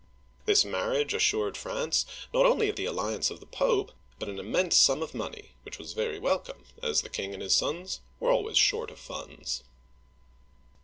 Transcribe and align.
This 0.45 0.65
marriage 0.65 1.13
assured 1.13 1.55
France, 1.55 2.07
not 2.33 2.43
only 2.47 2.71
the 2.71 2.85
alliance 2.85 3.29
of 3.29 3.39
the 3.39 3.45
Pope, 3.45 3.91
but 4.17 4.27
an 4.29 4.39
immense 4.39 4.75
sum 4.75 5.03
of 5.03 5.13
money, 5.13 5.51
which 5.61 5.77
was 5.77 5.93
very 5.93 6.17
welcome, 6.17 6.63
as 6.81 7.01
the 7.03 7.07
king 7.09 7.35
and 7.35 7.43
his 7.43 7.53
sons 7.55 8.01
were 8.19 8.31
always 8.31 8.57
short 8.57 8.89
of 8.89 8.97
funds. 8.99 9.61